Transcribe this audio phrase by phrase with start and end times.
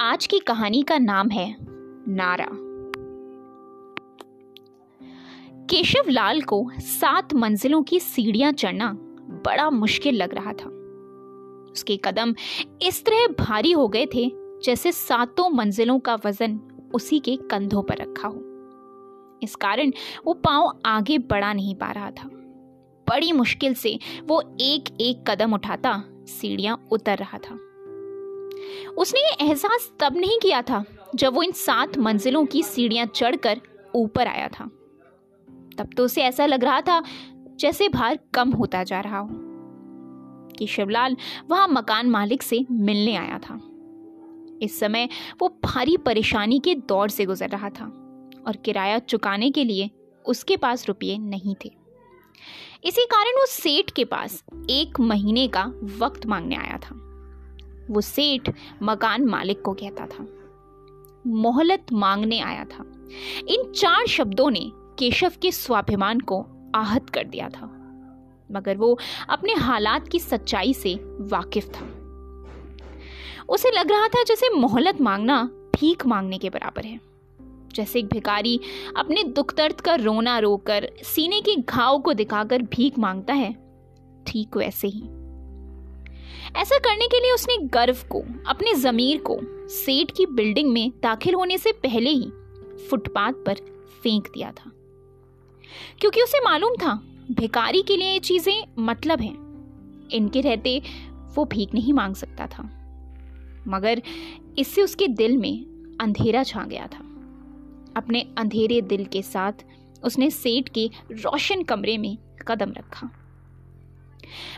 [0.00, 1.56] आज की कहानी का नाम है
[2.08, 2.46] नारा।
[5.66, 8.92] केशव लाल को सात मंजिलों की सीढ़ियाँ चढ़ना
[9.46, 10.68] बड़ा मुश्किल लग रहा था।
[11.72, 12.34] उसके कदम
[12.82, 14.32] इस तरह भारी हो गए थे
[14.64, 16.60] जैसे सातों मंजिलों का वज़न
[16.94, 18.40] उसी के कंधों पर रखा हो।
[19.42, 19.92] इस कारण
[20.26, 22.28] वो पाँव आगे बढ़ा नहीं पा रहा था।
[23.08, 27.58] बड़ी मुश्किल से वो एक एक कदम उठाता, सीढ़ियाँ उतर रहा था।
[28.96, 33.60] उसने ये एहसास तब नहीं किया था जब वो इन सात मंजिलों की सीढ़ियाँ चढ़कर
[33.94, 34.64] ऊपर आया था।
[35.78, 37.02] तब तो उसे ऐसा लग रहा था
[37.60, 39.28] जैसे भार कम होता जा रहा हो
[40.58, 41.16] कि शिवलाल
[41.50, 43.60] वहाँ मकान मालिक से मिलने आया था।
[44.62, 45.08] इस समय
[45.40, 47.84] वो भारी परेशानी के दौर से गुजर रहा था
[48.46, 49.90] और किराया चुकाने के लिए
[50.26, 51.70] उसके पास रुपये नहीं थे।
[52.84, 57.07] इसी कारण वो सेठ के पास एक महीने का वक्त मांगने आया था।
[57.90, 58.50] वो सेठ
[58.82, 60.26] मकान मालिक को कहता था।
[61.26, 62.84] मोहलत मांगने आया था।
[63.48, 67.66] इन चार शब्दों ने केशव के स्वाभिमान को आहत कर दिया था।
[68.52, 71.86] मगर वो अपने हालात की सच्चाई से वाकिफ था।
[73.48, 75.42] उसे लग रहा था जैसे मोहलत मांगना
[75.76, 77.00] भीख मांगने के बराबर है।
[77.74, 78.60] जैसे एक भिकारी
[78.96, 83.52] अपने दुख दर्द का रोना रोकर सीने के घाव को दिखाकर भीख माँगता है,
[84.26, 85.02] ठीक वैसे ही।
[86.56, 91.34] ऐसा करने के लिए उसने गर्व को, अपने जमीर को, सेठ की बिल्डिंग में दाखिल
[91.34, 92.30] होने से पहले ही
[92.90, 93.54] फुटपाथ पर
[94.02, 94.72] फेंक दिया था।
[96.00, 96.94] क्योंकि उसे मालूम था
[97.30, 99.48] भिकारी के लिए ये चीज़ें मतलब हैं।
[100.12, 100.82] इनके रहते
[101.34, 102.62] वो भीख नहीं मांग सकता था।
[103.68, 104.02] मगर
[104.58, 105.64] इससे उसके दिल में
[106.00, 107.04] अंधेरा छा गया था।
[107.96, 109.52] अपने अंधेरे दिल के साथ
[110.04, 113.10] उसने सेठ के रोशन कमरे में कदम रखा।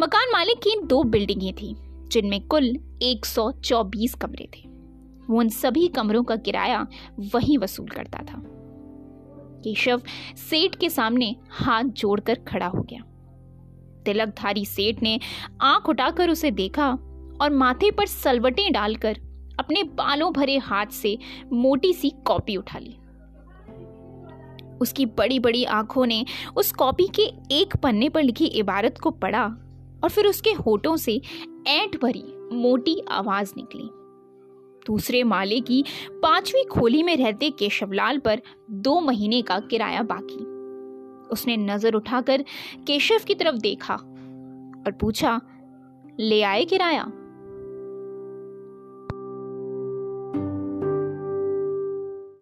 [0.00, 1.76] मकान मालिक की दो बिल्डिंगें थी,
[2.08, 4.68] जिनमें कुल 124 कमरे थे।
[5.30, 6.86] वो उन सभी कमरों का किराया
[7.34, 8.42] वही वसूल करता था।
[9.64, 10.02] केशव
[10.36, 13.00] सेठ के सामने हाथ जोड़कर खड़ा हो गया।
[14.02, 15.20] तिलकधारी सेठ ने
[15.60, 16.90] आँख उठाकर उसे देखा
[17.40, 19.16] और माथे पर सलवटें डालकर
[19.58, 21.18] अपने बालों भरे हाथ से
[21.52, 22.96] मोटी सी कॉपी उठा ली।
[24.82, 26.24] उसकी बड़ी बड़ी आँखों ने
[26.56, 27.22] उस कॉपी के
[27.54, 29.44] एक पन्ने पर लिखी इबारत को पढ़ा
[30.04, 31.20] और फिर उसके होठों से
[31.68, 33.88] ऐंठ भरी मोटी आवाज़ निकली।
[34.86, 35.84] दूसरे माले की
[36.22, 38.40] पांचवी खोली में रहते केशवलाल पर
[38.70, 40.44] दो महीने का किराया बाकी।
[41.32, 42.44] उसने नज़र उठाकर
[42.86, 45.40] केशव की तरफ़ देखा और पूछा,
[46.20, 47.10] ले आए किराया?